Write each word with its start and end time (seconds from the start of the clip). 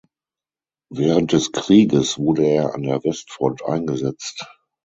Während 0.89 1.31
des 1.31 1.51
Krieges 1.51 2.17
wurde 2.17 2.43
er 2.43 2.73
an 2.73 2.81
der 2.81 3.03
Westfront 3.03 3.63
eingesetzt. 3.63 4.47